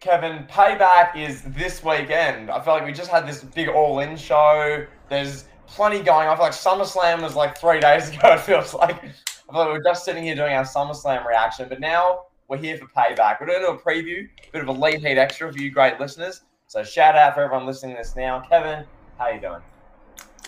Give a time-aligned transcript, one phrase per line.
[0.00, 2.50] Kevin, payback is this weekend.
[2.50, 4.86] I feel like we just had this big all-in show.
[5.10, 6.26] There's plenty going.
[6.26, 6.28] on.
[6.28, 8.32] I feel like SummerSlam was like three days ago.
[8.32, 8.96] It feels like.
[8.96, 12.78] I feel like we're just sitting here doing our SummerSlam reaction, but now we're here
[12.78, 13.40] for payback.
[13.40, 16.00] We're going to do a preview, a bit of Elite Heat extra for you great
[16.00, 16.42] listeners.
[16.66, 18.40] So shout out for everyone listening to this now.
[18.48, 18.84] Kevin,
[19.18, 19.60] how you doing?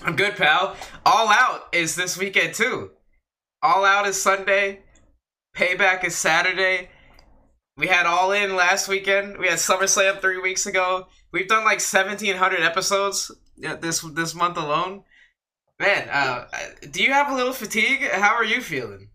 [0.03, 0.77] I'm good, pal.
[1.05, 2.93] All Out is this weekend too.
[3.61, 4.81] All Out is Sunday.
[5.55, 6.89] Payback is Saturday.
[7.77, 9.39] We had All In last weekend.
[9.39, 11.07] We had SummerSlam three weeks ago.
[11.33, 15.05] We've done like 1,700 episodes this this month alone.
[15.81, 16.47] Man, uh,
[16.91, 18.03] do you have a little fatigue?
[18.03, 19.09] How are you feeling?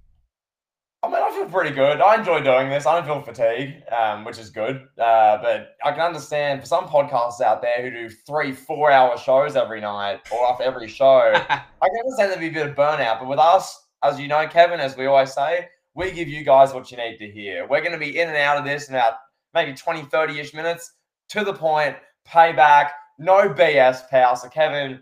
[1.04, 2.02] I mean, I feel pretty good.
[2.02, 2.88] I enjoy doing this.
[2.88, 4.78] I don't feel fatigue, um, which is good.
[4.98, 9.16] Uh, but I can understand for some podcasts out there who do three, four hour
[9.18, 12.76] shows every night or after every show, I can understand there'd be a bit of
[12.76, 13.20] burnout.
[13.20, 16.74] But with us, as you know, Kevin, as we always say, we give you guys
[16.74, 17.68] what you need to hear.
[17.68, 19.16] We're going to be in and out of this in about
[19.54, 20.94] maybe 20, 30 ish minutes
[21.30, 24.36] to the point, payback, no BS, pal.
[24.36, 25.02] So, Kevin,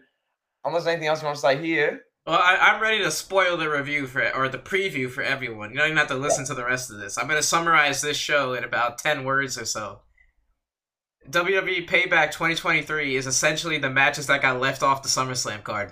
[0.64, 2.02] unless there's anything else you want to say here.
[2.26, 5.72] Well, I, am ready to spoil the review for or the preview for everyone.
[5.72, 7.18] You don't even have to listen to the rest of this.
[7.18, 10.00] I'm going to summarize this show in about 10 words or so.
[11.30, 15.92] WWE Payback 2023 is essentially the matches that got left off the SummerSlam card.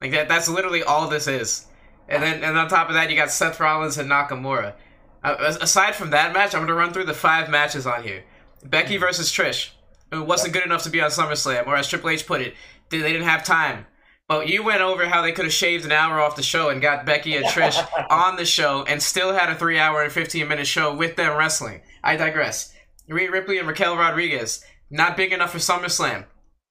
[0.00, 1.66] Like that that's literally all this is.
[2.08, 4.74] And then and on top of that you got Seth Rollins and Nakamura.
[5.22, 8.24] Uh, aside from that match, I'm going to run through the five matches on here.
[8.62, 9.70] Becky versus Trish,
[10.12, 12.54] It wasn't good enough to be on SummerSlam, or as Triple H put it,
[12.90, 13.86] they didn't have time
[14.26, 16.80] but you went over how they could have shaved an hour off the show and
[16.80, 20.48] got Becky and Trish on the show and still had a three hour and 15
[20.48, 21.82] minute show with them wrestling.
[22.02, 22.72] I digress.
[23.08, 26.24] Rhea Ripley and Raquel Rodriguez, not big enough for SummerSlam.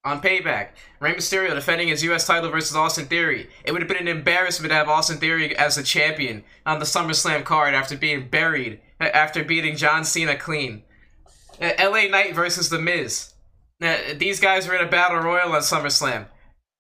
[0.06, 2.28] On Payback, Rey Mysterio defending his U.S.
[2.28, 3.50] title versus Austin Theory.
[3.64, 6.86] It would have been an embarrassment to have Austin Theory as the champion on the
[6.86, 10.84] SummerSlam card after being buried, after beating John Cena clean.
[11.62, 12.10] Uh, L.A.
[12.10, 13.34] Knight versus The Miz.
[13.82, 16.26] Uh, these guys were in a battle royal on SummerSlam.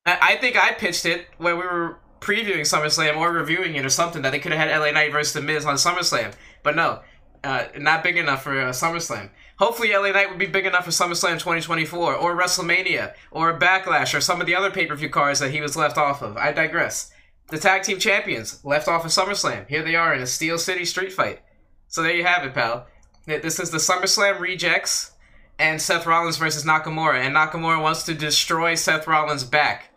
[0.05, 4.21] I think I pitched it when we were previewing SummerSlam or reviewing it or something
[4.23, 6.33] that they could have had LA Knight versus The Miz on SummerSlam.
[6.61, 6.99] But no,
[7.43, 9.29] uh, not big enough for uh, SummerSlam.
[9.59, 14.21] Hopefully, LA Knight would be big enough for SummerSlam 2024 or WrestleMania or Backlash or
[14.21, 16.37] some of the other pay per view cards that he was left off of.
[16.37, 17.11] I digress.
[17.49, 19.67] The tag team champions left off of SummerSlam.
[19.67, 21.41] Here they are in a Steel City street fight.
[21.87, 22.87] So there you have it, pal.
[23.25, 25.11] This is the SummerSlam rejects
[25.59, 29.91] and Seth Rollins versus Nakamura, and Nakamura wants to destroy Seth Rollins' back.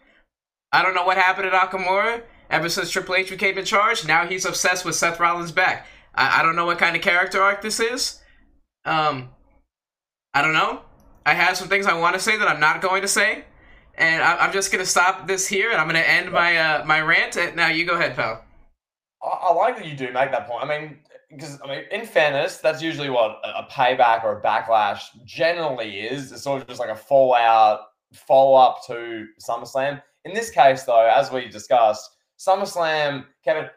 [0.72, 4.06] I don't know what happened to Nakamura ever since Triple H became in charge.
[4.06, 5.86] Now he's obsessed with Seth Rollins' back.
[6.14, 8.20] I, I don't know what kind of character arc this is.
[8.84, 9.30] Um,
[10.36, 10.82] I don't know.
[11.24, 13.46] I have some things I want to say that I'm not going to say,
[13.94, 17.00] and I, am just gonna stop this here, and I'm gonna end my uh, my
[17.00, 17.38] rant.
[17.56, 18.44] Now you go ahead, pal.
[19.22, 20.62] I, I like that you do make that point.
[20.62, 20.98] I mean,
[21.30, 26.30] because I mean, in fairness, that's usually what a payback or a backlash generally is.
[26.32, 27.80] It's sort of just like a fallout
[28.12, 30.02] follow up to SummerSlam.
[30.26, 33.70] In this case, though, as we discussed, SummerSlam, Kevin,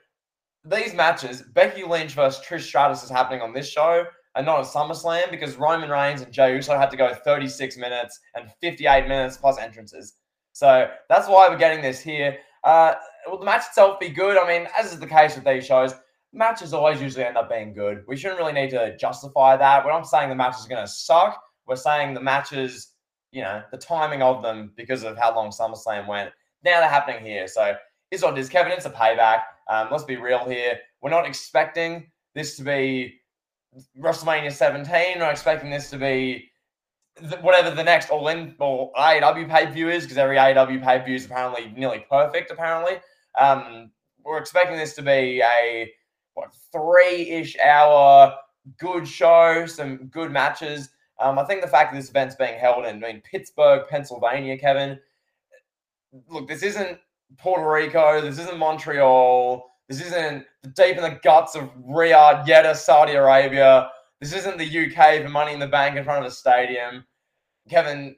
[0.66, 4.04] these matches, Becky Lynch versus Trish Stratus is happening on this show
[4.40, 8.20] and not at SummerSlam because Roman Reigns and Jey Uso had to go 36 minutes
[8.36, 10.14] and 58 minutes plus entrances.
[10.54, 12.38] So that's why we're getting this here.
[12.64, 12.94] Uh,
[13.28, 14.38] will the match itself be good?
[14.38, 15.94] I mean, as is the case with these shows,
[16.32, 18.04] matches always usually end up being good.
[18.08, 19.86] We shouldn't really need to justify that.
[19.86, 21.40] We're not saying the match is going to suck.
[21.68, 22.94] We're saying the matches,
[23.32, 26.32] you know, the timing of them because of how long SummerSlam went
[26.64, 27.48] now they're happening here.
[27.48, 27.76] So
[28.12, 28.50] is what it is.
[28.50, 29.42] Kevin, it's a payback.
[29.70, 30.80] Um, let's be real here.
[31.02, 33.20] We're not expecting this to be
[33.98, 35.20] WrestleMania 17.
[35.20, 36.50] We're expecting this to be
[37.20, 40.84] th- whatever the next All In or AEW pay per view is, because every AEW
[40.84, 42.52] pay per view is apparently nearly perfect.
[42.52, 42.98] Apparently,
[43.40, 43.92] um,
[44.24, 45.92] we're expecting this to be a
[46.34, 48.36] what three ish hour
[48.78, 50.90] good show, some good matches.
[51.20, 54.58] Um, I think the fact that this event's being held in, I mean, Pittsburgh, Pennsylvania,
[54.58, 55.00] Kevin,
[56.30, 56.98] look, this isn't
[57.38, 60.46] Puerto Rico, this isn't Montreal, this isn't
[60.76, 63.90] deep in the guts of Riyadh, Jeddah, Saudi Arabia.
[64.22, 67.04] This isn't the UK for Money in the Bank in front of a stadium.
[67.70, 68.16] Kevin,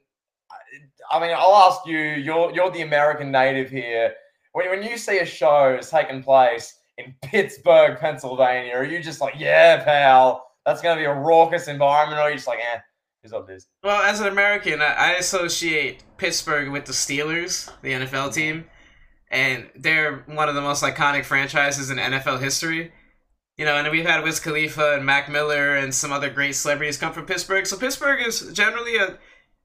[1.09, 1.97] I mean, I'll ask you.
[1.97, 4.13] You're you're the American native here.
[4.51, 9.21] When when you see a show is taking place in Pittsburgh, Pennsylvania, are you just
[9.21, 12.59] like, yeah, pal, that's going to be a raucous environment, or are you just like,
[12.59, 12.79] eh,
[13.23, 13.67] is what it is.
[13.83, 18.65] Well, as an American, I associate Pittsburgh with the Steelers, the NFL team,
[19.31, 22.91] and they're one of the most iconic franchises in NFL history.
[23.57, 26.97] You know, and we've had Wiz Khalifa and Mac Miller and some other great celebrities
[26.97, 27.65] come from Pittsburgh.
[27.65, 29.17] So Pittsburgh is generally a,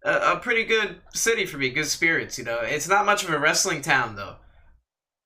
[0.05, 2.39] a, a pretty good city for me, good spirits.
[2.39, 4.37] You know, it's not much of a wrestling town though.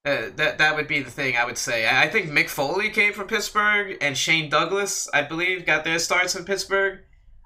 [0.06, 1.86] Uh, that that would be the thing I would say.
[1.86, 5.98] I, I think Mick Foley came from Pittsburgh, and Shane Douglas, I believe, got their
[5.98, 7.00] starts in Pittsburgh.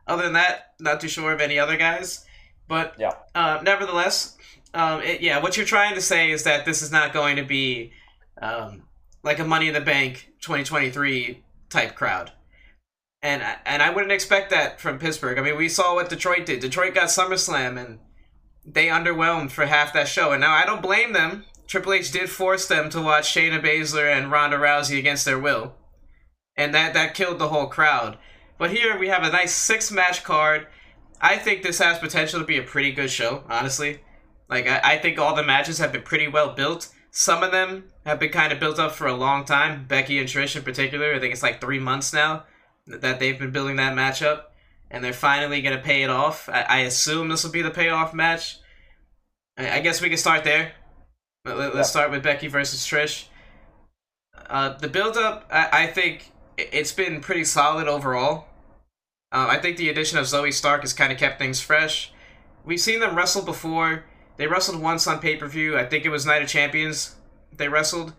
[0.07, 2.25] Other than that, not too sure of any other guys.
[2.69, 3.13] But Yeah.
[3.35, 4.37] uh, nevertheless,
[4.73, 7.45] um, it, yeah, what you're trying to say is that this is not going to
[7.45, 7.93] be
[8.43, 8.83] um,
[9.23, 12.33] like a Money in the Bank 2023 type crowd.
[13.23, 15.39] And I- and I wouldn't expect that from Pittsburgh.
[15.39, 16.61] I mean, we saw what Detroit did.
[16.61, 18.01] Detroit got SummerSlam and
[18.67, 20.33] they underwhelmed for half that show.
[20.33, 21.45] And now I don't blame them.
[21.67, 25.75] Triple H did force them to watch Shayna Baszler and Ronda Rousey against their will.
[26.57, 28.19] And that, that killed the whole crowd.
[28.59, 30.67] But here we have a nice six match card.
[31.25, 34.01] I think this has potential to be a pretty good show, honestly.
[34.49, 36.91] Like, I, I think all the matches have been pretty well built.
[37.11, 39.87] Some of them have been kind of built up for a long time.
[39.87, 42.45] Becky and Trish, in particular, I think it's like three months now
[42.87, 44.43] that they've been building that matchup.
[44.91, 46.49] And they're finally going to pay it off.
[46.49, 48.59] I, I assume this will be the payoff match.
[49.57, 50.73] I, I guess we can start there.
[51.47, 51.83] Let, us Yeah.
[51.83, 53.29] start with Becky versus Trish.
[54.51, 58.47] Uh, the build up, I, I think it's been pretty solid overall.
[59.35, 62.13] Uh, I think the addition of Zoey Stark has kind of kept things fresh.
[62.65, 64.05] We've seen them wrestle before.
[64.37, 65.77] They wrestled once on pay per view.
[65.77, 67.17] I think it was Night of Champions.
[67.53, 68.13] They wrestled,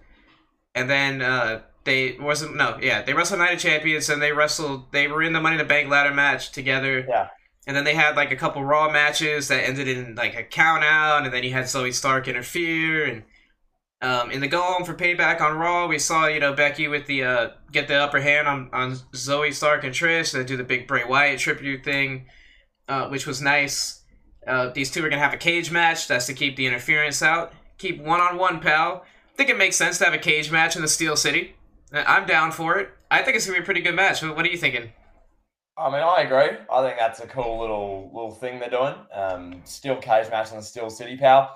[0.75, 4.91] and then uh, they wasn't no yeah they wrestled Night of Champions and they wrestled.
[4.91, 7.05] They were in the Money in the Bank ladder match together.
[7.07, 7.29] Yeah.
[7.65, 10.83] And then they had like a couple Raw matches that ended in like a count
[10.83, 13.23] out, and then you had Zoey Stark interfere, and
[14.01, 17.05] um, in the go home for payback on Raw, we saw you know Becky with
[17.07, 20.63] the uh, get the upper hand on on Zoey Stark and Trish, they do the
[20.63, 22.27] big Bray Wyatt tribute thing,
[22.87, 24.03] uh, which was nice.
[24.45, 26.07] Uh, these two are gonna have a cage match.
[26.07, 27.53] That's to keep the interference out.
[27.77, 29.03] Keep one on one, pal.
[29.33, 31.55] I think it makes sense to have a cage match in the Steel City.
[31.93, 32.89] Uh, I'm down for it.
[33.09, 34.21] I think it's gonna be a pretty good match.
[34.21, 34.91] What what are you thinking?
[35.77, 36.57] I mean, I agree.
[36.71, 38.95] I think that's a cool little little thing they're doing.
[39.13, 41.55] Um, steel cage match in the Steel City, pal.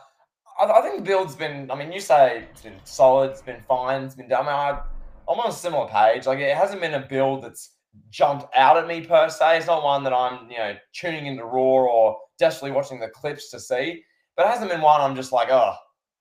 [0.60, 1.72] I, I think the build's been.
[1.72, 3.32] I mean, you say it's been solid.
[3.32, 4.04] It's been fine.
[4.04, 4.32] It's been.
[4.32, 4.82] I mean, I,
[5.28, 6.26] I'm on a similar page.
[6.26, 7.76] Like, it hasn't been a build that's
[8.10, 9.58] jumped out at me per se.
[9.58, 13.50] It's not one that I'm, you know, tuning into Raw or desperately watching the clips
[13.52, 14.04] to see.
[14.36, 15.74] But it hasn't been one I'm just like, oh,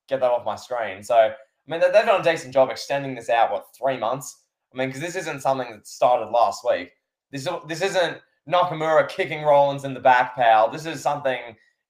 [0.09, 1.03] get that off my screen.
[1.03, 1.35] So, I
[1.67, 3.53] mean, they- they've done a decent job extending this out.
[3.53, 4.45] What three months?
[4.73, 6.91] I mean, because this isn't something that started last week.
[7.31, 8.19] This this isn't
[8.49, 10.71] Nakamura kicking Rollins in the back, pal.
[10.71, 11.39] This is something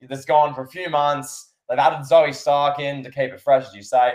[0.02, 1.47] that's gone for a few months.
[1.68, 4.12] They've added Zoey Stark in to keep it fresh, as you say.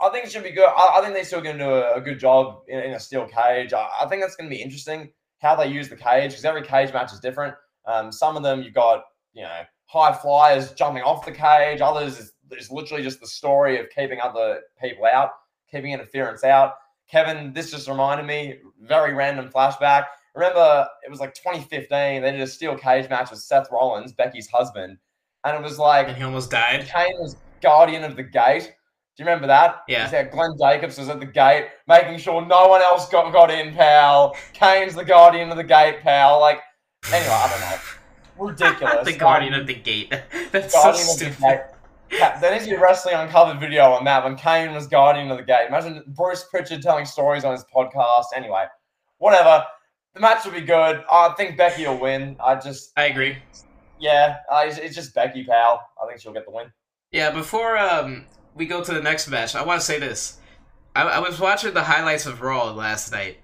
[0.00, 0.68] I think it should be good.
[0.68, 3.00] I, I think they're still going to do a, a good job in, in a
[3.00, 3.72] steel cage.
[3.72, 6.62] I, I think that's going to be interesting how they use the cage because every
[6.62, 7.54] cage match is different.
[7.86, 11.80] Um, some of them you've got you know high flyers jumping off the cage.
[11.80, 15.30] Others is, is literally just the story of keeping other people out,
[15.70, 16.74] keeping interference out.
[17.10, 20.06] Kevin, this just reminded me very random flashback.
[20.34, 21.88] Remember, it was like 2015.
[22.22, 24.98] They did a steel cage match with Seth Rollins, Becky's husband,
[25.44, 26.86] and it was like And he almost died.
[26.86, 28.72] Kane was guardian of the gate.
[29.16, 29.82] Do you remember that?
[29.88, 30.04] Yeah.
[30.04, 33.50] He said Glenn Jacobs was at the gate, making sure no one else got, got
[33.50, 34.36] in, pal.
[34.52, 36.38] Kane's the guardian of the gate, pal.
[36.40, 36.60] Like,
[37.12, 37.78] anyway, I don't know.
[38.46, 39.04] Ridiculous.
[39.04, 40.10] the guardian Um, of the gate.
[40.52, 41.60] That's so guardian of the stupid.
[42.12, 45.30] Yeah, there needs to be a wrestling uncovered video on that when Kane was guardian
[45.32, 45.66] of the gate.
[45.68, 48.26] Imagine Bruce Pritchard telling stories on his podcast.
[48.36, 48.64] Anyway,
[49.18, 49.64] whatever.
[50.14, 51.04] The match will be good.
[51.10, 52.36] I think Becky will win.
[52.42, 53.36] I just, I agree.
[54.00, 55.88] Yeah, uh, it's, it's just Becky, pal.
[56.02, 56.72] I think she'll get the win.
[57.10, 60.38] Yeah, before um we go to the next match, I want to say this.
[60.94, 63.38] I, I was watching the highlights of Raw last night,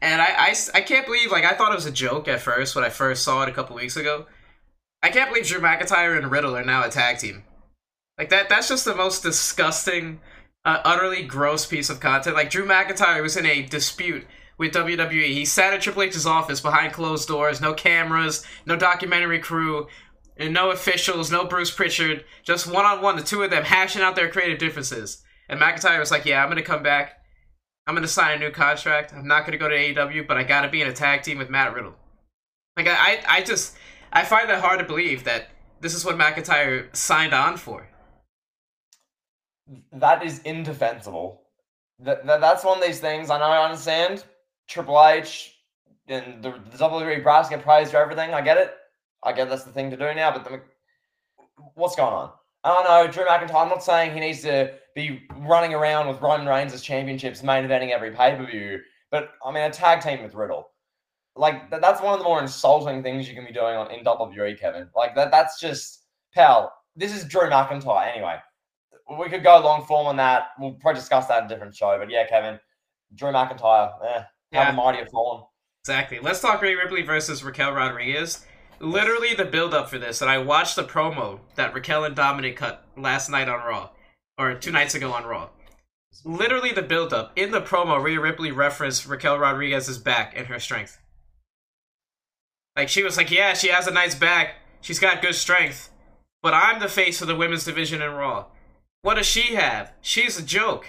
[0.00, 2.84] and I I can't believe like I thought it was a joke at first when
[2.84, 4.26] I first saw it a couple weeks ago.
[5.02, 7.44] I can't believe Drew McIntyre and Riddle are now a tag team.
[8.18, 10.20] Like that that's just the most disgusting,
[10.64, 12.36] uh, utterly gross piece of content.
[12.36, 14.26] Like Drew McIntyre was in a dispute
[14.60, 15.28] with WWE.
[15.28, 19.88] He sat at Triple H's office behind closed doors, no cameras, no documentary crew,
[20.36, 24.02] and no officials, no Bruce Pritchard, just one on one, the two of them hashing
[24.02, 25.22] out their creative differences.
[25.48, 27.22] And McIntyre was like, "Yeah, I'm gonna come back.
[27.86, 29.14] I'm gonna sign a new contract.
[29.14, 31.48] I'm not gonna go to AEW, but I gotta be in a tag team with
[31.48, 31.94] Matt Riddle."
[32.76, 33.78] Like I, I, I just,
[34.12, 35.48] I find that hard to believe that
[35.80, 37.88] this is what McIntyre signed on for.
[39.90, 41.46] that is indefensible.
[42.00, 43.30] That, that that's one of these things.
[43.30, 43.46] I know.
[43.46, 44.22] I understand.
[44.70, 45.56] Triple H
[46.08, 48.32] and the, the WWE brass get praised for everything.
[48.32, 48.74] I get it.
[49.22, 50.30] I get that's the thing to do now.
[50.32, 50.62] But the,
[51.74, 52.30] what's going on?
[52.62, 53.12] I don't know.
[53.12, 53.62] Drew McIntyre.
[53.62, 57.64] I'm not saying he needs to be running around with Roman Reigns as championships, main
[57.64, 58.80] eventing every pay per view.
[59.10, 60.68] But I mean, a tag team with Riddle.
[61.36, 64.04] Like that, that's one of the more insulting things you can be doing on, in
[64.04, 64.88] WWE, Kevin.
[64.94, 65.30] Like that.
[65.30, 66.72] That's just pal.
[66.96, 68.12] This is Drew McIntyre.
[68.12, 68.36] Anyway,
[69.18, 70.48] we could go long form on that.
[70.58, 71.96] We'll probably discuss that in a different show.
[71.98, 72.58] But yeah, Kevin,
[73.14, 74.22] Drew McIntyre, eh,
[74.52, 74.70] how Yeah.
[74.70, 75.44] the mighty have fallen.
[75.84, 76.18] Exactly.
[76.18, 78.44] Let's talk Rhea Ripley versus Raquel Rodriguez.
[78.80, 82.56] Literally the build up for this, and I watched the promo that Raquel and Dominic
[82.56, 83.90] cut last night on Raw,
[84.38, 85.50] or two nights ago on Raw.
[86.24, 87.32] Literally the build up.
[87.36, 90.98] In the promo, Rhea Ripley referenced Raquel Rodriguez's back and her strength.
[92.76, 94.54] Like she was like, yeah, she has a nice back.
[94.80, 95.90] She's got good strength.
[96.42, 98.46] But I'm the face of the women's division in Raw.
[99.02, 99.92] What does she have?
[100.00, 100.86] She's a joke.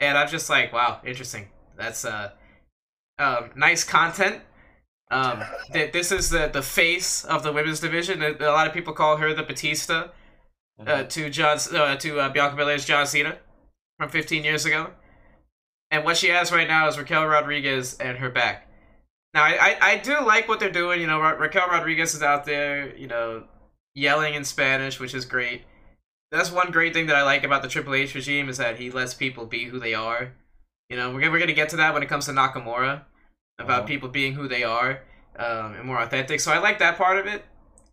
[0.00, 1.48] And I'm just like, wow, interesting.
[1.76, 2.30] That's uh,
[3.20, 4.42] um, nice content.
[5.10, 8.22] Um, th- this is the the face of the women's division.
[8.22, 10.08] A lot of people call her the Batista
[10.86, 13.38] uh, to John uh, to uh, Bianca Belair's John Cena
[13.98, 14.90] from 15 years ago.
[15.90, 18.68] And what she has right now is Raquel Rodriguez and her back.
[19.34, 21.00] Now, I, I, I do like what they're doing.
[21.00, 23.44] You know, Ra- Raquel Rodriguez is out there, you know,
[23.94, 25.62] yelling in Spanish, which is great.
[26.30, 28.90] That's one great thing that I like about the Triple H regime is that he
[28.90, 30.32] lets people be who they are.
[30.88, 33.02] You know, we're, we're going to get to that when it comes to Nakamura,
[33.60, 33.88] about Mhm.
[33.88, 35.02] people being who they are
[35.38, 36.40] um, and more authentic.
[36.40, 37.44] So I like that part of it.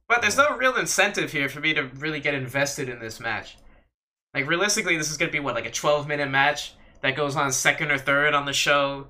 [0.09, 3.57] But there's no real incentive here for me to really get invested in this match.
[4.33, 7.35] Like, realistically, this is going to be, what, like a 12 minute match that goes
[7.35, 9.07] on second or third on the show?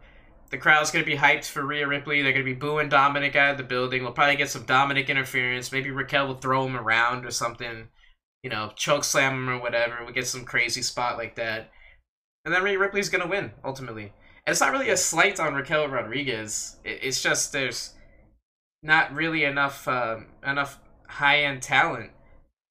[0.50, 2.22] The crowd's going to be hyped for Rhea Ripley.
[2.22, 4.04] They're going to be booing Dominic out of the building.
[4.04, 5.72] We'll probably get some Dominic interference.
[5.72, 7.90] Maybe Raquel will throw him around or something.
[8.44, 10.06] You know, choke slam him or whatever.
[10.06, 11.72] We get some crazy spot like that.
[12.46, 14.14] And then Rhea Ripley's going to win, ultimately.
[14.48, 16.77] And it's not really a slight on Raquel Rodriguez.
[16.86, 17.94] It's just there's
[18.82, 22.12] not really enough um, enough high end talent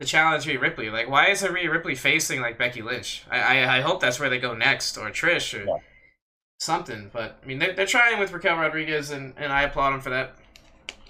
[0.00, 0.88] to challenge Rhea Ripley.
[0.88, 3.26] Like, why is Rhea Ripley facing like Becky Lynch?
[3.30, 5.76] I I, I hope that's where they go next, or Trish, or Yeah.
[6.60, 7.10] something.
[7.12, 10.08] But I mean, they're, they're trying with Raquel Rodriguez, and, and I applaud them for
[10.08, 10.36] that.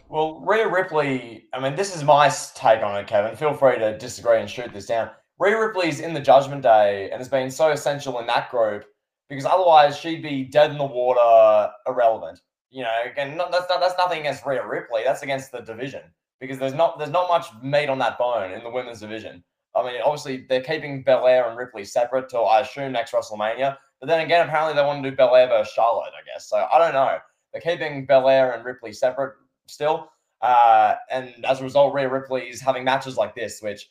[0.08, 3.36] Well, Rhea Ripley, I mean, this is my take on it, Kevin.
[3.36, 5.10] Feel free to disagree and shoot this down.
[5.38, 8.84] Rhea Ripley's in the Judgment Day and has been so essential in that group
[9.28, 12.40] because otherwise she'd be dead in the water, irrelevant.
[12.70, 15.02] You know, again, not, that's not, that's nothing against Rhea Ripley.
[15.04, 16.02] That's against the division
[16.40, 19.42] because there's not there's not much meat on that bone in the women's division.
[19.74, 23.76] I mean, obviously they're keeping Belair and Ripley separate till I assume next WrestleMania.
[24.00, 26.48] But then again, apparently they want to do Belair versus Charlotte, I guess.
[26.48, 27.18] So I don't know.
[27.52, 29.34] They're keeping Belair and Ripley separate
[29.66, 30.10] still.
[30.42, 33.88] Uh, and as a result, Rhea Ripley is having matches like this, which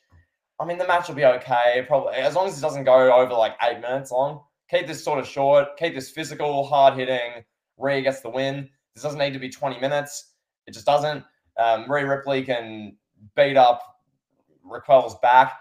[0.59, 1.83] I mean, the match will be okay.
[1.87, 4.41] Probably as long as it doesn't go over like eight minutes long.
[4.69, 5.77] Keep this sort of short.
[5.77, 7.43] Keep this physical, hard hitting.
[7.77, 8.69] Rhea gets the win.
[8.95, 10.33] This doesn't need to be 20 minutes.
[10.67, 11.23] It just doesn't.
[11.57, 12.97] Um, Rhea Ripley can
[13.35, 13.81] beat up
[14.63, 15.53] Raquel's back.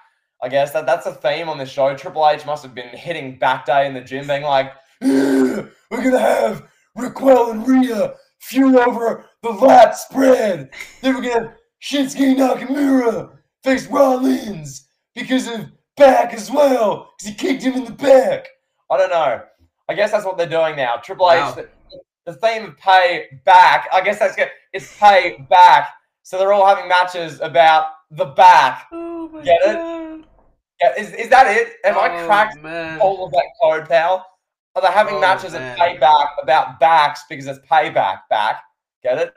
[0.43, 1.95] I guess that that's a theme on this show.
[1.97, 6.19] Triple H must have been hitting back day in the gym, being like, "We're gonna
[6.19, 10.71] have Raquel and Rhea feud over the lat spread.
[11.01, 17.35] Then we're gonna have Shinsuke Nakamura face Rollins because of back as well, because he
[17.35, 18.49] kicked him in the back.
[18.95, 19.43] I don't know.
[19.89, 20.97] I guess that's what they're doing now.
[20.97, 21.51] Triple Wow.
[21.51, 21.99] H, the,
[22.33, 23.89] the theme of pay back.
[23.93, 24.49] I guess that's good.
[24.73, 25.89] It's pay back.
[26.23, 28.87] So they're all having matches about the back.
[28.93, 30.25] Oh my Get it?
[30.83, 31.75] Yeah, is, is that it?
[31.85, 33.01] Have I cracked man.
[33.01, 34.27] all of that code, pal?
[34.75, 35.63] Are they having Oh, matches man.
[35.63, 38.63] at payback about backs because it's payback back?
[39.03, 39.35] Get it?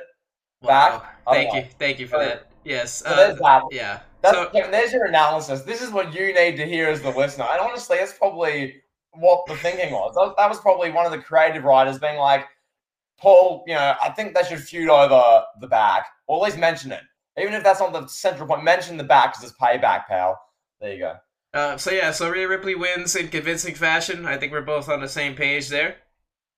[0.65, 0.93] back?
[1.25, 1.33] Wow.
[1.33, 1.59] Thank know.
[1.59, 2.51] you, thank you for So- that.
[2.63, 2.99] Yes.
[2.99, 3.63] So uh, there's that.
[3.71, 3.99] yeah.
[4.21, 5.61] That's, So- Kevin, there's your analysis.
[5.61, 7.45] This is what you need to hear as the listener.
[7.51, 8.81] And honestly, it's probably
[9.19, 10.15] what the thinking was.
[10.15, 12.45] That, that was probably one of the creative writers being like,
[13.19, 16.91] Paul, you know, I think they should feud over the back, or at least mention
[16.91, 17.01] it.
[17.39, 20.39] Even if that's not the central point, mention the back because it's payback, pal.
[20.79, 21.15] There you go.
[21.53, 24.25] Uh, so yeah, so Rhea Ripley wins in convincing fashion.
[24.25, 25.95] I think we're both on the same page there.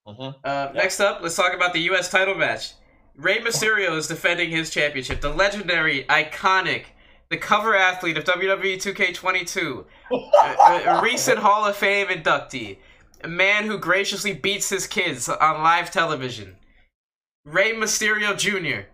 [0.06, 0.34] Mhm.
[0.44, 0.80] Uh, Yeah.
[0.82, 2.10] Next up, let's talk about the U.S.
[2.10, 2.72] title match.
[3.16, 5.20] Rey Mysterio is defending his championship.
[5.20, 6.84] The legendary, iconic,
[7.30, 12.78] the cover athlete of WWE 2K22, a, a recent Hall of Fame inductee,
[13.22, 16.56] a man who graciously beats his kids on live television.
[17.44, 18.88] Rey Mysterio Jr.,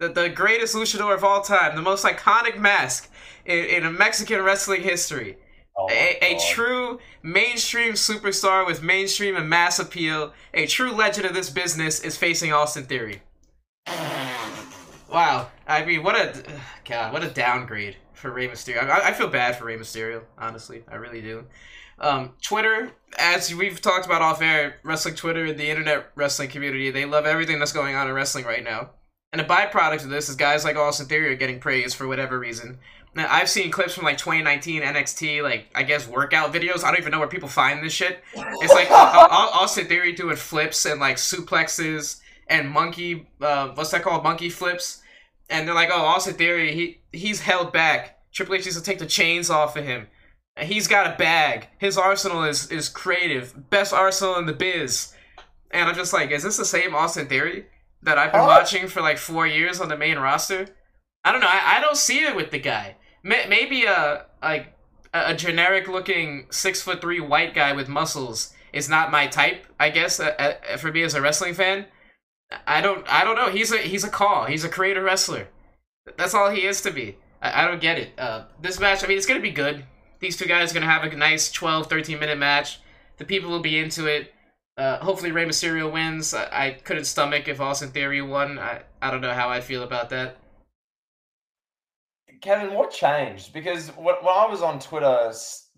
[0.00, 3.10] the, the greatest luchador of all time, the most iconic mask
[3.44, 5.36] in, in Mexican wrestling history.
[5.76, 11.34] Oh A, a true mainstream superstar with mainstream and mass appeal, a true legend of
[11.34, 13.22] this business is facing Austin Theory.
[15.10, 16.42] Wow, I mean, what a
[16.84, 18.88] god, what a downgrade for Rey Mysterio.
[18.88, 21.46] I, I feel bad for Rey Mysterio, honestly, I really do.
[21.98, 26.90] Um, Twitter, as we've talked about off air, wrestling Twitter and the internet wrestling community,
[26.90, 28.90] they love everything that's going on in wrestling right now.
[29.32, 32.38] And a byproduct of this is guys like Austin Theory are getting praised for whatever
[32.38, 32.78] reason.
[33.16, 36.82] Now, I've seen clips from like 2019 NXT, like I guess workout videos.
[36.82, 38.22] I don't even know where people find this shit.
[38.34, 44.22] It's like Austin Theory doing flips and like suplexes and monkey, uh, what's that called?
[44.22, 45.02] Monkey flips.
[45.50, 48.18] And they're like, oh, Austin Theory, he he's held back.
[48.32, 50.08] Triple H needs to take the chains off of him.
[50.56, 51.68] And He's got a bag.
[51.78, 55.12] His arsenal is is creative, best arsenal in the biz.
[55.70, 57.66] And I'm just like, is this the same Austin Theory
[58.02, 58.46] that I've been Huh?
[58.46, 60.68] watching for like four years on the main roster?
[61.24, 61.48] I don't know.
[61.48, 62.96] I, I don't see it with the guy.
[63.22, 64.74] May, maybe a like
[65.12, 69.66] a, a generic looking six foot three white guy with muscles is not my type.
[69.80, 71.86] I guess uh, uh, for me as a wrestling fan.
[72.66, 73.50] I don't I don't know.
[73.50, 74.46] He's a he's a call.
[74.46, 75.48] He's a creator wrestler.
[76.16, 77.16] That's all he is to me.
[77.40, 78.10] I, I don't get it.
[78.18, 79.84] Uh, this match, I mean, it's gonna be good.
[80.20, 82.80] These two guys are gonna have a nice 12, 13 minute match.
[83.18, 84.32] The people will be into it.
[84.76, 86.34] Uh, hopefully, Rey Mysterio wins.
[86.34, 88.58] I, I couldn't stomach if Austin Theory won.
[88.58, 90.36] I, I don't know how I feel about that.
[92.40, 93.52] Kevin, what changed?
[93.52, 95.32] Because when, when I was on Twitter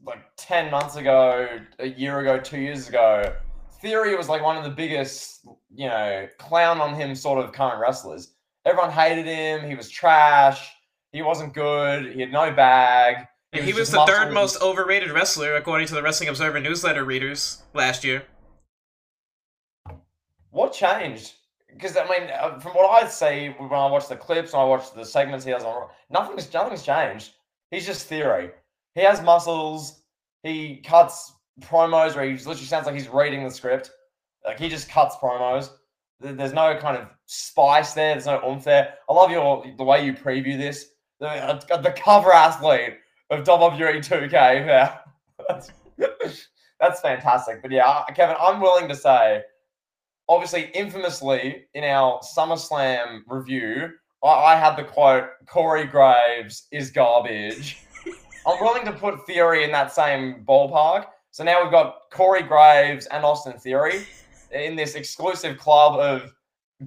[0.05, 3.37] like 10 months ago, a year ago, two years ago,
[3.81, 7.81] Theory was like one of the biggest, you know, clown on him sort of current
[7.81, 8.35] wrestlers.
[8.65, 9.69] Everyone hated him.
[9.69, 10.73] He was trash.
[11.13, 12.13] He wasn't good.
[12.13, 13.27] He had no bag.
[13.53, 14.19] He, he was, was the muscles.
[14.19, 18.25] third most overrated wrestler, according to the Wrestling Observer newsletter readers last year.
[20.51, 21.35] What changed?
[21.73, 24.65] Because I mean, uh, from what I see when I watch the clips and I
[24.65, 27.33] watch the segments he has on, nothing's nothing's changed.
[27.71, 28.51] He's just theory.
[28.95, 30.03] He has muscles.
[30.43, 33.91] He cuts promos where he literally sounds like he's reading the script.
[34.45, 35.71] Like he just cuts promos.
[36.21, 38.15] There's no kind of spice there.
[38.15, 38.95] There's no oomph there.
[39.09, 40.91] I love your the way you preview this.
[41.21, 42.95] The, uh, the cover athlete
[43.31, 44.31] of WWE 2K.
[44.67, 44.99] Yeah,
[45.49, 45.71] that's,
[46.81, 47.63] that's fantastic.
[47.63, 49.43] But yeah, Kevin, I'm willing to say
[50.29, 53.91] obviously, infamously in our SummerSlam review,
[54.23, 57.85] I, I had the quote, Corey Graves is garbage.
[58.47, 61.07] I'm willing to put Theory in that same ballpark.
[61.37, 64.07] So now we've got Corey Graves and Austin Theory
[64.53, 66.33] in this exclusive club of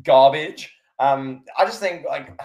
[0.02, 0.76] garbage.
[0.98, 2.36] Um, I just think like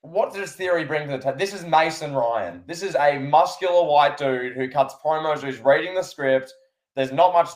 [0.00, 1.38] what does Theory bring to the table?
[1.38, 2.64] This is Mason Ryan.
[2.66, 6.52] This is a muscular white dude who cuts promos, who's reading the script.
[6.96, 7.50] There's not much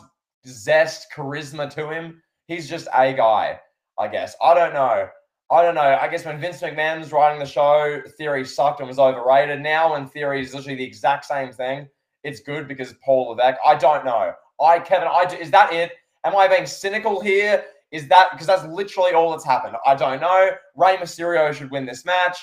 [0.46, 2.22] zest, charisma to him.
[2.46, 3.58] He's just a guy,
[3.98, 4.36] I guess.
[4.40, 5.08] I don't know.
[5.50, 5.98] I don't know.
[6.00, 9.60] I guess when Vince McMahon was writing the show, Theory sucked and was overrated.
[9.60, 11.88] Now, when Theory is literally the exact same thing,
[12.24, 13.58] it's good because Paul Levesque.
[13.64, 14.32] I don't know.
[14.60, 15.92] I, Kevin, I do, is that it?
[16.24, 17.64] Am I being cynical here?
[17.92, 19.76] Is that because that's literally all that's happened?
[19.86, 20.50] I don't know.
[20.76, 22.36] Rey Mysterio should win this match.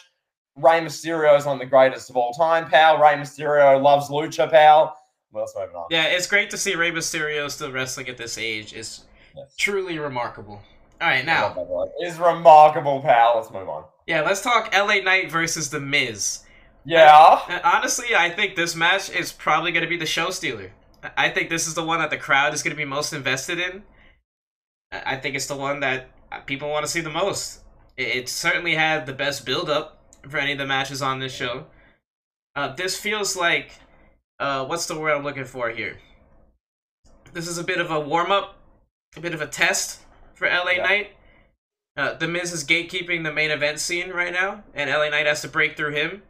[0.56, 3.00] Rey Mysterio is one of the greatest of all time, pal.
[3.00, 4.98] Rey Mysterio loves lucha, pal.
[5.32, 5.88] Well, let's move on.
[5.92, 8.74] Yeah, it's great to see Rey Mysterio still wrestling at this age.
[8.74, 9.04] It's
[9.38, 9.56] Yes.
[9.56, 10.62] Truly remarkable.
[11.00, 11.56] All right, now
[12.04, 13.34] is remarkable, pal.
[13.36, 13.86] Let's move on.
[14.08, 16.40] Yeah, let's talk LA Knight versus The Miz.
[16.88, 17.62] Yeah.
[17.66, 20.72] Honestly, I think this match is probably going to be the show stealer.
[21.18, 23.60] I think this is the one that the crowd is going to be most invested
[23.60, 23.84] in.
[24.94, 26.10] I think it's the one that
[26.46, 27.60] people want to see the most.
[27.98, 31.66] It certainly had the best build up for any of the matches on this show.
[32.56, 33.72] Uh, this feels like
[34.40, 35.98] uh, what's the word I'm looking for here?
[37.34, 38.60] This is a bit of a warm up
[39.18, 40.04] a bit of a test
[40.36, 40.84] for LA yeah.
[40.84, 41.12] Knight.
[41.98, 45.42] Uh, the Miz is gatekeeping the main event scene right now, and LA Knight has
[45.42, 46.22] to break through him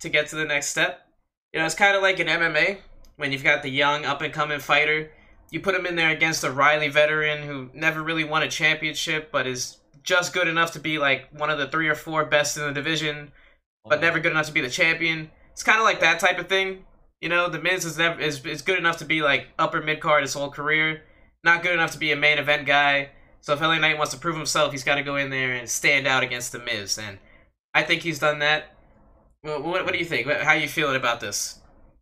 [0.00, 1.06] to get to the next step.
[1.52, 2.78] You know, it's kind of like an MMA
[3.16, 5.10] when you've got the young up and coming fighter.
[5.50, 9.30] You put him in there against a Riley veteran who never really won a championship,
[9.30, 12.56] but is just good enough to be like one of the three or four best
[12.56, 13.32] in the division,
[13.84, 15.30] but never good enough to be the champion.
[15.52, 16.84] It's kind of like that type of thing.
[17.20, 20.00] You know, the Miz is never is, is good enough to be like upper mid
[20.00, 21.02] card his whole career,
[21.42, 23.10] not good enough to be a main event guy.
[23.40, 25.68] So if LA Knight wants to prove himself, he's got to go in there and
[25.68, 27.18] stand out against the Miz, and
[27.74, 28.75] I think he's done that.
[29.46, 30.26] What, what, do you think?
[30.26, 31.60] How are you feeling about this?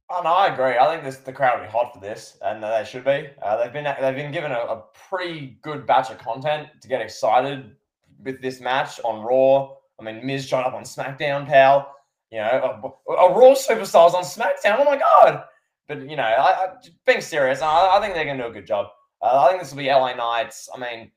[0.09, 0.79] Oh no, I agree.
[0.79, 3.29] I think this the crowd will be hot for this, and they should be.
[3.43, 7.03] Uh, they've been they've been given a, a, pretty good batch of content to get
[7.03, 7.77] excited
[8.23, 9.77] with this match on Raw.
[10.01, 11.95] I mean, Miz showed up on SmackDown, pal.
[12.31, 14.79] You know, a, a Raw superstars on SmackDown.
[14.79, 15.45] Oh my god!
[15.87, 16.69] But you know, I, I,
[17.05, 18.87] being serious, I, I think they're going to do a good job.
[19.21, 20.71] Uh, I think this will be LA Knights.
[20.75, 21.11] I mean,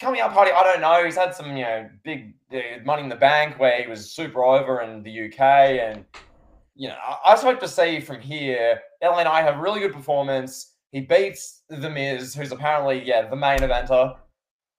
[0.00, 1.04] coming up party, I don't know.
[1.04, 4.44] He's had some, you know, big uh, money in the bank where he was super
[4.44, 5.40] over in the UK.
[5.40, 6.04] And,
[6.74, 9.92] you know, I, I just hope to see from here, LA Knight have really good
[9.92, 10.74] performance.
[10.92, 14.16] He beats The Miz, who's apparently, yeah, the main eventer,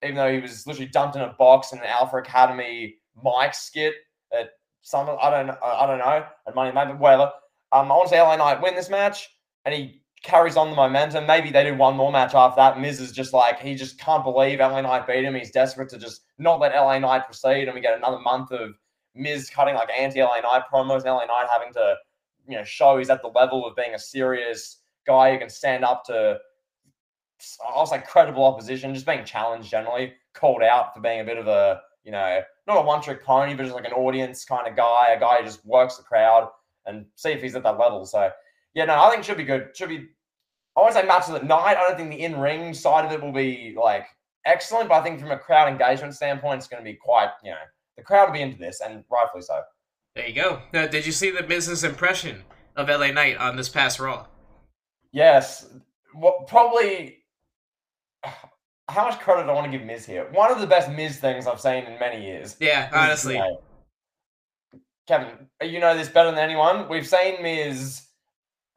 [0.03, 3.93] even though he was literally dumped in a box in an Alpha Academy mic skit
[4.33, 4.51] at
[4.81, 7.31] some, I don't, I don't know, at Money Maybe, whatever.
[7.71, 9.29] Um, I want to see LA Knight win this match,
[9.65, 11.25] and he carries on the momentum.
[11.25, 12.79] Maybe they do one more match after that.
[12.79, 15.35] Miz is just like he just can't believe LA Knight beat him.
[15.35, 18.75] He's desperate to just not let LA Knight proceed, and we get another month of
[19.15, 21.95] Miz cutting like anti LA Knight promos, LA Knight having to
[22.47, 25.83] you know show he's at the level of being a serious guy who can stand
[25.83, 26.37] up to.
[27.65, 31.37] I was like credible opposition, just being challenged generally, called out for being a bit
[31.37, 34.67] of a you know not a one trick pony, but just like an audience kind
[34.67, 36.49] of guy, a guy who just works the crowd
[36.85, 38.05] and see if he's at that level.
[38.05, 38.29] So
[38.79, 39.75] yeah, no, I think it should be good.
[39.75, 40.07] Should be.
[40.77, 41.75] I want to say match of the night.
[41.75, 44.05] I don't think the in ring side of it will be like
[44.45, 47.29] excellent, but I think from a crowd engagement standpoint, it's going to be quite.
[47.43, 47.57] You know,
[47.97, 49.63] the crowd will be into this, and rightfully so.
[50.15, 50.61] There you go.
[50.71, 52.43] Now, did you see the business impression
[52.77, 54.27] of LA Knight on this past Raw?
[55.11, 55.67] Yes.
[56.15, 57.17] Well, probably.
[58.87, 60.25] how much credit do I want to give Miz here?
[60.31, 62.55] One of the best Miz things I've seen in many years.
[62.61, 63.41] Yeah, honestly.
[65.05, 66.87] Kevin, you know this better than anyone.
[66.87, 68.08] We've seen Miz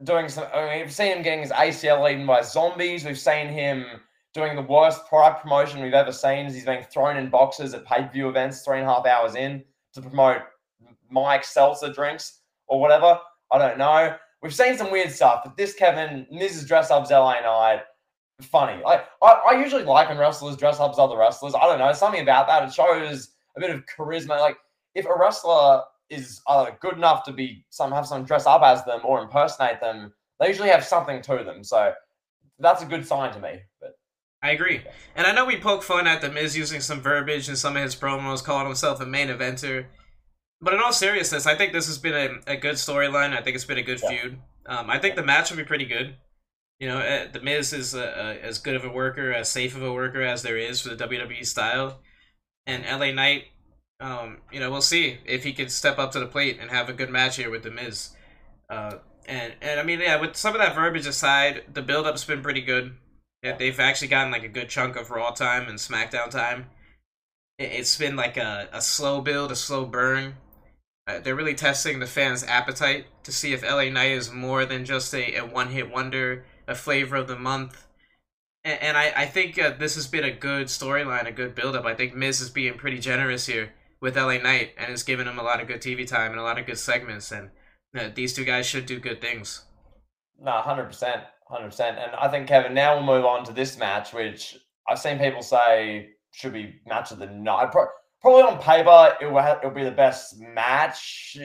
[0.04, 0.46] doing some.
[0.54, 3.04] I mean, we've seen him getting his ACL eaten by zombies.
[3.04, 3.86] We've seen him
[4.34, 6.46] doing the worst product promotion we've ever seen.
[6.46, 9.06] As he's being thrown in boxes at pay per view events, three and a half
[9.06, 10.42] hours in to promote
[11.10, 13.18] Mike Seltzer drinks or whatever.
[13.50, 14.16] I don't know.
[14.42, 17.82] We've seen some weird stuff, but this Kevin, Miz Dress Ups LA Knight,
[18.40, 18.82] funny.
[18.82, 21.54] Like I, I usually like when wrestlers dress up as other wrestlers.
[21.54, 22.64] I don't know, something about that.
[22.64, 24.40] It shows a bit of charisma.
[24.40, 24.56] Like
[24.94, 28.84] if a wrestler is uh, good enough to be some have someone dress up as
[28.84, 31.64] them or impersonate them, they usually have something to them.
[31.64, 31.92] So
[32.58, 33.60] that's a good sign to me.
[33.80, 33.96] But
[34.42, 34.82] I agree.
[35.16, 37.82] And I know we poke fun at the Miz using some verbiage in some of
[37.82, 39.86] his promos, calling himself a main eventer.
[40.60, 42.14] But in all seriousness, I think this has been
[42.46, 43.36] a, a good storyline.
[43.36, 44.10] I think it's been a good Yeah.
[44.10, 44.38] feud.
[44.66, 46.16] Um, I think the match will be pretty good.
[46.78, 49.76] You know, uh, the Miz is uh, uh, as good of a worker, as safe
[49.76, 52.00] of a worker as there is for the WWE style.
[52.66, 53.44] And LA Knight,
[54.02, 56.88] um, you know, we'll see if he can step up to the plate and have
[56.90, 58.10] a good match here with the Miz.
[58.70, 62.24] Uh, and and I mean, yeah, with some of that verbiage aside, the build up's
[62.24, 62.96] been pretty good.
[63.42, 66.66] Yeah, they've actually gotten like a good chunk of Raw time and SmackDown time.
[67.58, 70.36] It- It's been like a, a slow build, a slow burn.
[71.06, 74.84] Uh, they're really testing the fans' appetite to see if LA Knight is more than
[74.84, 77.86] just a, a one hit wonder, a flavor of the month.
[78.64, 81.76] And, and I, I think uh, this has been a good storyline, a good build
[81.76, 81.84] up.
[81.86, 85.38] I think Miz is being pretty generous here with LA Knight and is given him
[85.38, 87.32] a lot of good TV time and a lot of good segments.
[87.32, 87.48] And
[87.98, 89.64] uh, these two guys should do good things.
[90.38, 91.98] No, hundred percent, hundred percent.
[91.98, 92.74] And I think Kevin.
[92.74, 97.12] Now we'll move on to this match, which I've seen people say should be match
[97.12, 97.70] of the night.
[97.70, 97.86] Pro-
[98.20, 101.36] Probably on paper, it will it'll be the best match.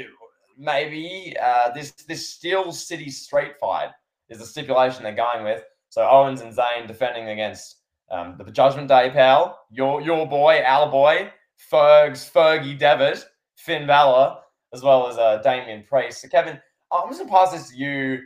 [0.59, 3.89] Maybe uh, this this Steel City Street Fight
[4.29, 5.63] is the stipulation they're going with.
[5.89, 7.77] So Owens and Zayn defending against
[8.11, 14.37] um, the Judgment Day pal, your your boy, our boy, Fergs, Fergie Devitt, Finn Balor,
[14.73, 16.21] as well as uh, Damian Priest.
[16.21, 16.59] So Kevin,
[16.91, 18.19] I'm just gonna pass this to you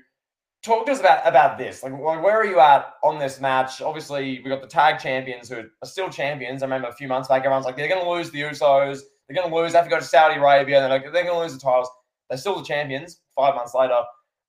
[0.63, 1.84] talk to us about about this.
[1.84, 3.82] Like, where are you at on this match?
[3.82, 6.62] Obviously, we got the tag champions who are still champions.
[6.62, 9.02] I remember a few months back, everyone's like, they're going to lose the Usos.
[9.28, 9.72] They're going to lose.
[9.72, 10.80] They have to go to Saudi Arabia.
[10.82, 11.89] They're like, they're going to lose the titles.
[12.30, 13.22] They're still the champions.
[13.36, 14.00] Five months later,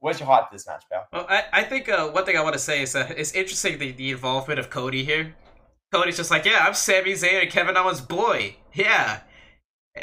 [0.00, 1.06] where's your hype for this match, pal?
[1.12, 3.78] Well, I, I think uh, one thing I want to say is that it's interesting
[3.78, 5.34] the, the involvement of Cody here.
[5.92, 8.56] Cody's just like, yeah, I'm Sami Zayn and Kevin Owens' boy.
[8.72, 9.20] Yeah.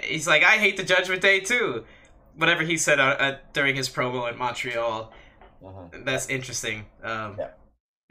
[0.03, 1.83] He's like, I hate the Judgment Day too.
[2.35, 5.11] Whatever he said uh, uh, during his promo in Montreal.
[5.91, 6.85] That's interesting.
[7.03, 7.49] Um, Yeah.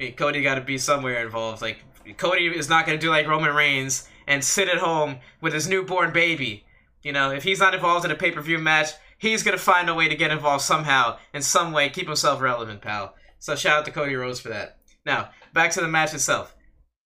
[0.00, 1.60] I mean, Cody got to be somewhere involved.
[1.62, 1.78] Like,
[2.16, 5.68] Cody is not going to do like Roman Reigns and sit at home with his
[5.68, 6.64] newborn baby.
[7.02, 9.62] You know, if he's not involved in a pay per view match, he's going to
[9.62, 13.14] find a way to get involved somehow, in some way, keep himself relevant, pal.
[13.38, 14.78] So shout out to Cody Rhodes for that.
[15.06, 16.54] Now, back to the match itself.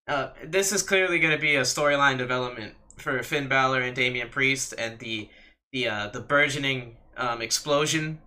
[0.09, 4.29] Uh, this is clearly going to be a storyline development for Finn Balor and Damian
[4.29, 5.29] Priest and the
[5.73, 8.21] the uh, the burgeoning um, explosion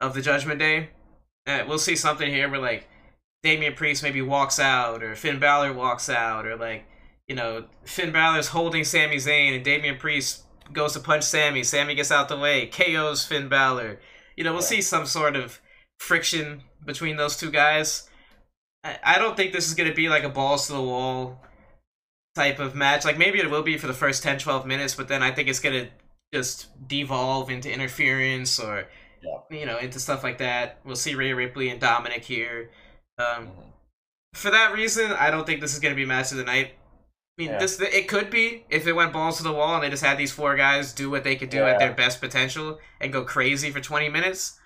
[0.00, 0.90] of the Judgment Day.
[1.46, 2.88] Uh, we'll see something here where like
[3.42, 6.84] Damian Priest maybe walks out, or Finn Balor walks out, or like
[7.28, 11.62] you know Finn Balor's holding Sami Zayn and Damian Priest goes to punch Sammy.
[11.62, 13.98] Sammy gets out the way, KO's Finn Balor.
[14.36, 14.66] You know we'll Yeah.
[14.68, 15.60] see some sort of
[15.98, 18.08] friction between those two guys.
[18.86, 21.40] I, I don't think this is gonna be like a balls to the wall
[22.34, 23.04] type of match.
[23.04, 25.48] Like maybe it will be for the first 10, 12 minutes, but then I think
[25.48, 25.88] it's gonna
[26.32, 28.86] just devolve into interference or
[29.22, 29.38] Yeah.
[29.50, 30.78] you know into stuff like that.
[30.84, 32.70] We'll see Rhea Ripley and Dominic here.
[33.18, 33.72] Um, Mhm.
[34.34, 36.74] for that reason, I don't think this is gonna be match of the night.
[37.38, 37.58] I mean, Yeah.
[37.58, 40.16] this it could be if it went balls to the wall and they just had
[40.16, 41.70] these four guys do what they could do Yeah.
[41.72, 44.58] at their best potential and go crazy for 20 minutes.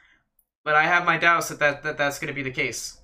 [0.65, 3.00] But I have my doubts that, that, that that's going to be the case.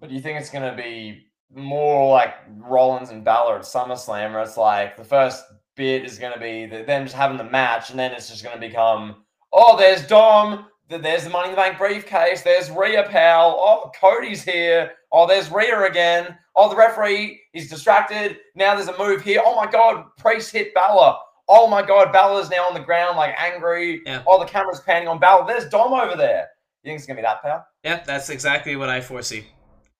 [0.00, 4.32] But do you think it's going to be more like Rollins and Balor at SummerSlam,
[4.32, 5.44] where it's like the first
[5.76, 8.54] bit is going to be them just having the match, and then it's just going
[8.54, 13.56] to become, oh, there's Dom, there's the Money in the Bank briefcase, there's Rhea pal,
[13.58, 18.98] oh, Cody's here, oh, there's Rhea again, oh, the referee is distracted, now there's a
[18.98, 21.16] move here, oh my God, Priest hit Balor.
[21.46, 24.00] Oh my God, Balor's now on the ground, like angry.
[24.06, 24.22] Yeah.
[24.26, 25.46] Oh, the camera's panning on Balor.
[25.46, 26.48] There's Dom over there.
[26.82, 27.66] You think it's gonna be that, pal?
[27.84, 29.44] Yep, that's exactly what I foresee.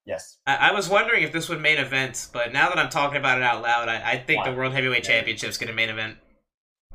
[0.06, 0.38] Yes.
[0.46, 3.38] I, I was wondering if this would main event, but now that I'm talking about
[3.38, 5.14] it out loud, I, I think the World Heavyweight Yeah.
[5.16, 6.18] Championship's going to main event.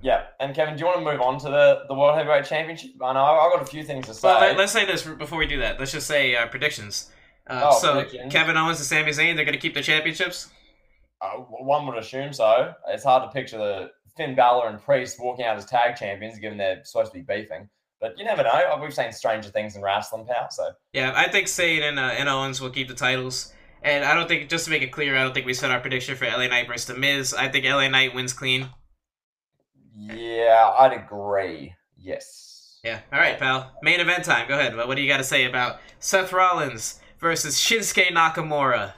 [0.02, 2.92] Yeah, and Kevin, do you want to move on to the, the World Heavyweight Championship?
[3.04, 4.28] I know I've got a few things to say.
[4.28, 5.78] Well, let, us say this before we do that.
[5.80, 7.10] Let's just say uh, predictions.
[7.50, 8.32] Uh, Oh, so predictions.
[8.32, 10.50] Kevin Owens and Sami Zayn, they're going to keep the championships.
[11.20, 12.74] Uh, one would assume so.
[12.88, 16.58] It's hard to picture the Finn Balor and Priest walking out as tag champions, given
[16.58, 17.68] they're supposed to be beefing.
[18.00, 18.80] But you never know.
[18.82, 20.50] We've seen stranger things in wrestling, pal.
[20.50, 23.54] So Yeah, I think Zayn and, uh, and Owens will keep the titles.
[23.82, 25.80] And I don't think, just to make it clear, I don't think we set our
[25.80, 27.34] prediction for LA Knight versus The Miz.
[27.34, 28.70] I think LA Knight wins clean.
[29.96, 31.74] Yeah, I'd agree.
[31.98, 32.80] Yes.
[32.84, 33.00] Yeah.
[33.12, 33.72] All right, pal.
[33.82, 34.48] Main event time.
[34.48, 34.76] Go ahead.
[34.76, 38.94] What do you got to say about Seth Rollins versus Shinsuke Nakamura?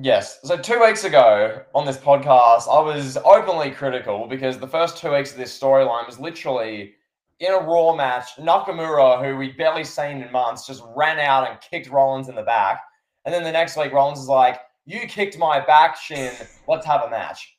[0.00, 0.40] Yes.
[0.44, 5.12] So two weeks ago on this podcast, I was openly critical because the first two
[5.12, 6.94] weeks of this storyline was literally
[7.40, 8.36] in a Raw match.
[8.36, 12.42] Nakamura, who we'd barely seen in months, just ran out and kicked Rollins in the
[12.42, 12.82] back.
[13.24, 16.32] And then the next week, Rollins is like, "You kicked my back shin.
[16.66, 17.56] Let's have a match."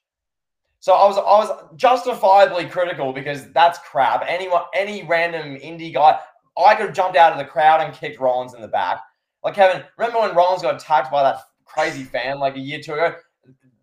[0.80, 4.24] So I was I was justifiably critical because that's crap.
[4.28, 6.20] Anyone, any random indie guy,
[6.58, 9.02] I could have jumped out of the crowd and kicked Rollins in the back.
[9.44, 12.94] Like Kevin, remember when Rollins got attacked by that crazy fan like a year two
[12.94, 13.15] ago?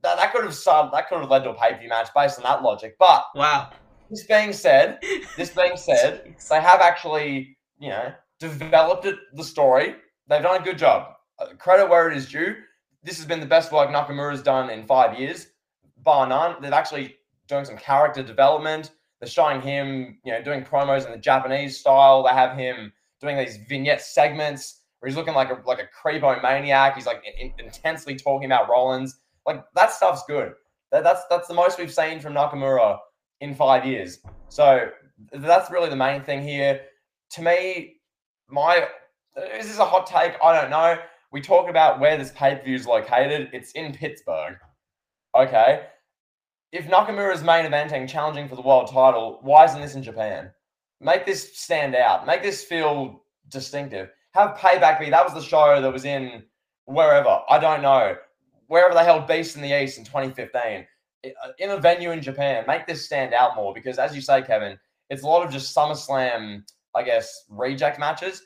[0.03, 2.09] That, that could have started, that could have led to a pay per view match
[2.15, 2.97] based on that logic.
[2.99, 3.71] But wow.
[4.11, 4.99] This being said,
[5.37, 9.97] this being said, they have actually you know developed it, the story.
[10.29, 11.14] They've done a good job.
[11.38, 12.57] Uh, credit where it is due.
[13.03, 15.49] This has been the best work Nakamura's done in five years
[16.07, 16.57] bar none.
[16.62, 17.16] They're actually
[17.49, 18.92] doing some character development.
[19.21, 22.23] They're showing him, you know, doing promos in the Japanese style.
[22.23, 26.40] They have him doing these vignette segments where he's looking like a like a creepo
[26.42, 26.95] maniac.
[26.95, 29.19] He's like in, intensely talking about Rollins.
[29.47, 30.55] Like that stuff's good.
[30.92, 32.99] That, that's that's the most we've seen from Nakamura
[33.40, 34.18] in five years.
[34.49, 34.88] So
[35.33, 36.81] that's really the main thing here.
[37.33, 37.96] To me,
[38.49, 38.87] my
[39.35, 40.35] this is a hot take?
[40.42, 40.99] I don't know.
[41.33, 43.51] We talk about where this pay per view is located.
[43.53, 44.57] It's in Pittsburgh.
[45.37, 45.87] Okay,
[46.72, 50.51] if Nakamura is main eventing, challenging for the world title, why isn't this in Japan?
[51.01, 52.27] Make this stand out.
[52.27, 54.11] Make this feel distinctive.
[54.33, 56.42] Have Payback be that was the show that was in
[56.85, 58.16] wherever I don't know
[58.68, 60.83] wherever they held Beast in the East in 2015 uh,
[61.22, 62.64] in a venue in Japan.
[62.66, 64.79] Make this stand out more because, as you say, Kevin,
[65.11, 66.62] it's a lot of just SummerSlam,
[66.94, 68.42] I guess, reject matches.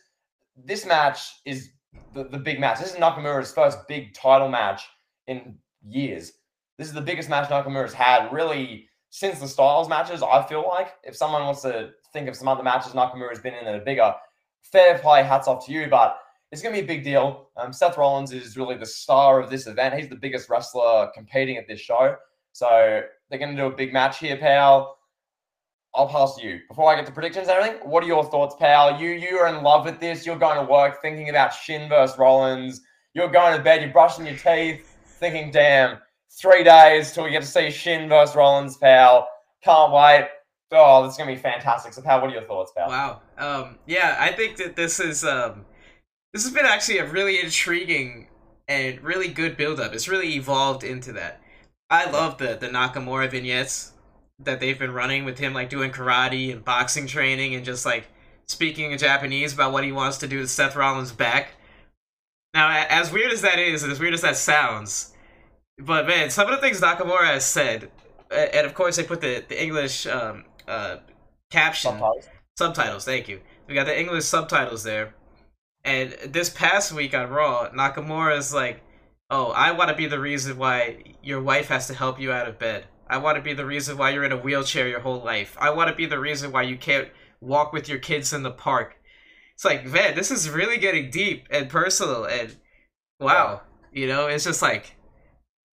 [0.56, 1.70] This match is
[2.14, 2.78] the, the big match.
[2.78, 4.82] This is Nakamura's first big title match
[5.26, 5.56] in
[5.86, 6.32] years.
[6.78, 10.22] This is the biggest match Nakamura's had really since the Styles matches.
[10.22, 13.64] I feel like if someone wants to think of some other matches Nakamura's been in
[13.64, 14.14] that are bigger,
[14.62, 15.88] fair play, hats off to you.
[15.88, 16.18] But
[16.52, 17.50] it's going to be a big deal.
[17.56, 19.94] Um, Seth Rollins is really the star of this event.
[19.94, 22.16] He's the biggest wrestler competing at this show.
[22.52, 24.98] So they're going to do a big match here, pal.
[25.94, 26.60] I'll pass you.
[26.68, 29.00] Before I get to predictions and everything, what are your thoughts, pal?
[29.00, 30.24] You you are in love with this.
[30.24, 32.80] You're going to work thinking about Shin versus Rollins.
[33.14, 35.98] You're going to bed, you're brushing your teeth, thinking, damn,
[36.30, 39.28] three days till we get to see Shin versus Rollins, pal.
[39.62, 40.28] Can't wait.
[40.72, 41.92] Oh, this is gonna be fantastic.
[41.92, 42.88] So, pal, what are your thoughts, pal?
[42.88, 43.22] Wow.
[43.36, 45.64] Um, yeah, I think that this is um,
[46.32, 48.28] this has been actually a really intriguing
[48.68, 49.92] and really good build-up.
[49.92, 51.40] It's really evolved into that.
[51.90, 53.92] I love the the Nakamura vignettes
[54.38, 58.06] that they've been running with him, like doing karate and boxing training, and just like
[58.46, 61.50] speaking in Japanese about what he wants to do to Seth Rollins' back.
[62.54, 65.12] Now, as weird as that is, and as weird as that sounds,
[65.78, 67.90] but man, some of the things Nakamura has said,
[68.30, 70.96] and of course they put the the English um, uh,
[71.50, 72.28] caption Subtitles.
[72.56, 73.04] subtitles.
[73.04, 73.40] Thank you.
[73.66, 75.14] We got the English subtitles there.
[75.84, 78.82] And this past week on Raw, Nakamura is like,
[79.30, 82.48] "Oh, I want to be the reason why your wife has to help you out
[82.48, 82.86] of bed.
[83.08, 85.56] I want to be the reason why you're in a wheelchair your whole life.
[85.60, 87.08] I want to be the reason why you can't
[87.40, 88.96] walk with your kids in the park."
[89.54, 92.56] It's like, man, this is really getting deep and personal, and
[93.18, 93.62] wow,
[93.92, 94.96] you know, it's just like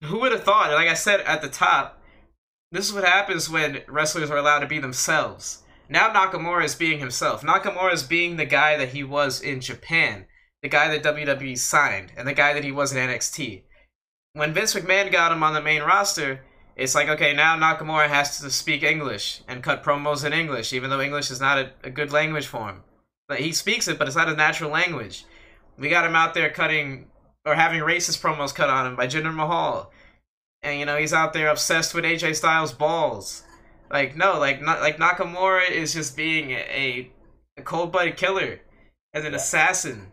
[0.03, 0.71] who would have thought?
[0.71, 2.01] Like I said at the top,
[2.71, 5.63] this is what happens when wrestlers are allowed to be themselves.
[5.89, 7.41] Now Nakamura is being himself.
[7.41, 10.25] Nakamura is being the guy that he was in Japan,
[10.61, 13.63] the guy that WWE signed, and the guy that he was in NXT.
[14.33, 16.41] When Vince McMahon got him on the main roster,
[16.75, 20.89] it's like, okay, now Nakamura has to speak English and cut promos in English, even
[20.89, 22.83] though English is not a, a good language for him.
[23.27, 25.25] But he speaks it, but it's not a natural language.
[25.77, 27.07] We got him out there cutting
[27.45, 29.91] or having racist promos cut on him by Jinder Mahal.
[30.61, 33.43] And you know, he's out there obsessed with AJ Styles balls.
[33.89, 37.09] Like no, like not like Nakamura is just being a,
[37.57, 38.59] a cold blooded killer
[39.13, 39.37] as an yeah.
[39.37, 40.11] assassin.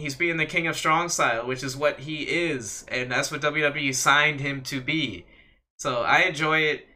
[0.00, 3.40] He's being the king of strong style, which is what he is, and that's what
[3.40, 5.26] WWE signed him to be.
[5.78, 6.86] So I enjoy it.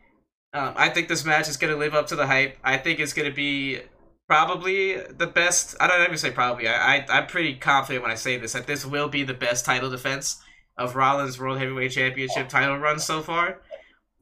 [0.53, 2.59] Um, I think this match is going to live up to the hype.
[2.63, 3.81] I think it's going to be
[4.29, 5.75] probably the best.
[5.81, 6.69] I don't even say probably.
[6.69, 9.65] I, I I'm pretty confident when I say this that this will be the best
[9.65, 10.43] title defense
[10.77, 13.61] of Rollins' World Heavyweight Championship title run so far.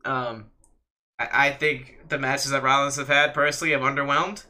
[0.04, 0.46] Um,
[1.18, 4.44] I, I think the matches that Rollins have had personally have underwhelmed.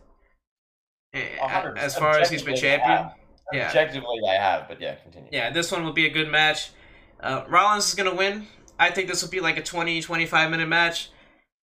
[1.14, 3.10] As far as he's been champion.
[3.52, 3.66] Yeah.
[3.68, 5.28] Objectively, I have, but yeah, continue.
[5.32, 6.70] Yeah, this one will be a good match.
[7.20, 8.46] Uh, Rollins is going to win.
[8.78, 11.10] I think this will be like a 20, 25 minute match.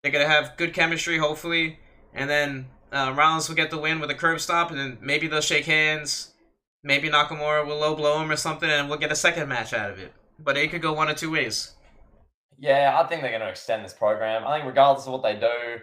[0.02, 1.78] They're going to have good chemistry, hopefully.
[2.12, 5.26] And then uh, Rollins will get the win with a curb stop, and then maybe
[5.26, 6.32] they'll shake hands.
[6.82, 9.90] maybe Nakamura will low blow him or something, and we'll get a second match out
[9.90, 10.12] of it.
[10.38, 11.72] But it could go one of two ways.
[12.58, 14.46] Yeah, I think they're going to extend this program.
[14.46, 15.80] I think regardless of what they do,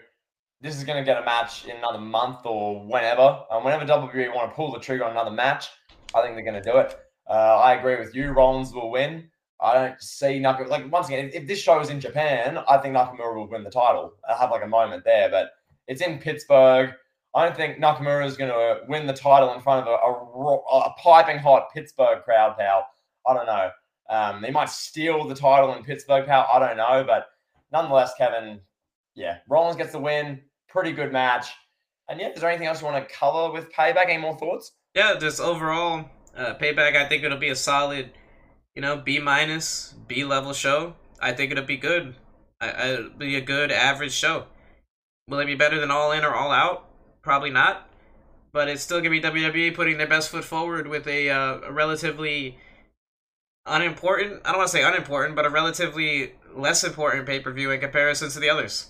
[0.61, 3.43] this is going to get a match in another month or whenever.
[3.51, 5.69] And whenever WWE want to pull the trigger on another match,
[6.13, 6.99] I think they're going to do it.
[7.29, 8.31] Uh, I agree with you.
[8.31, 9.29] Rollins will win.
[9.61, 10.69] I don't see Nakamura.
[10.69, 13.63] Like once again, if, if, this show is in Japan, I think Nakamura will win
[13.63, 14.13] the title.
[14.27, 15.51] I have like a moment there, but
[15.87, 16.93] it's in Pittsburgh.
[17.35, 20.79] I don't think Nakamura is going to win the title in front of a, a,
[20.79, 22.87] a piping hot Pittsburgh crowd, pal.
[23.25, 23.69] I don't know.
[24.09, 26.47] Um, they might steal the title in Pittsburgh, pal.
[26.51, 27.27] I don't know, but
[27.71, 28.59] nonetheless, Kevin,
[29.15, 30.41] yeah, Rollins gets the win.
[30.67, 31.51] Pretty good match.
[32.09, 34.09] And yeah, is there anything else you want to cover with Payback?
[34.09, 34.73] Any more thoughts?
[34.95, 36.95] Yeah, just overall uh, Payback.
[36.95, 38.11] I think it'll be a solid,
[38.75, 40.95] you know, B minus, B level show.
[41.19, 42.15] I think it'll be good.
[42.59, 44.45] I, it'll be a good average show.
[45.27, 46.89] Will it be better than All In or All Out?
[47.21, 47.87] Probably not.
[48.51, 51.71] But it's still gonna be WWE putting their best foot forward with a, uh, a
[51.71, 52.57] relatively
[53.65, 54.41] unimportant.
[54.43, 57.79] I don't want to say unimportant, but a relatively less important pay per view in
[57.79, 58.87] comparison to the others.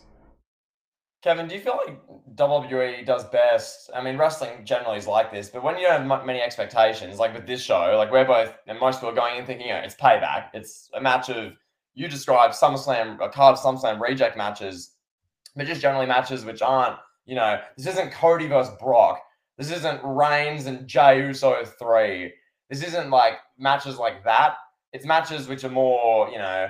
[1.22, 2.00] Kevin, do you feel like
[2.36, 3.92] WWE does best?
[3.96, 7.34] I mean, wrestling generally is like this, but when you don't have many expectations, like
[7.34, 9.80] with this show, like we're both, and most people are going in thinking, you know,
[9.80, 10.48] it's payback.
[10.54, 11.54] It's a match of,
[11.94, 14.96] you describe SummerSlam, a card of SummerSlam reject matches,
[15.56, 19.22] but just generally matches which aren't, you know, this isn't Cody versus Brock.
[19.60, 22.34] This isn't Reigns and Jey Uso 3.
[22.70, 24.56] This isn't like matches like that.
[24.92, 26.68] It's matches which are more, you know,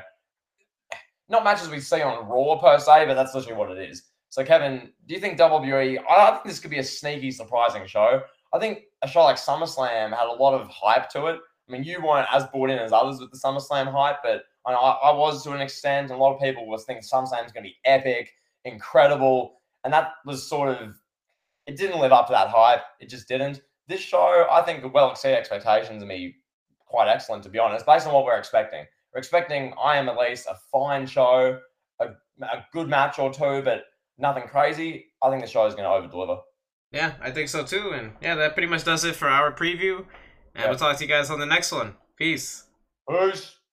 [1.30, 4.04] not matches we see on Raw per se, but that's literally what it is.
[4.32, 6.00] So, Kevin, do you think WWE?
[6.10, 8.22] I think this could be a sneaky, surprising show.
[8.54, 11.36] I think a show like SummerSlam had a lot of hype to it.
[11.68, 14.72] I mean, you weren't as bought in as others with the SummerSlam hype, but I,
[14.72, 16.12] I was to an extent.
[16.12, 18.32] And a lot of people was thinking SummerSlam is going to be epic,
[18.64, 20.96] incredible, and that was sort of
[21.68, 22.84] it didn't live up to that hype.
[23.02, 23.62] It just didn't.
[23.90, 26.38] This show, I think, well exceed expectations and be
[26.86, 28.86] quite excellent, to be honest, based on what we're expecting.
[29.14, 31.60] We're expecting I am at least a fine show,
[32.00, 32.06] a,
[32.44, 33.84] a good match or two, but
[34.18, 35.08] nothing crazy.
[35.22, 36.42] I think the show is going to over deliver.
[36.92, 37.92] Yeah, I think so too.
[37.92, 40.00] And yeah, that pretty much does it for our preview.
[40.54, 40.70] And yep.
[40.70, 41.96] we'll talk to you guys on the next one.
[42.18, 42.66] Peace.
[43.10, 43.56] Peace.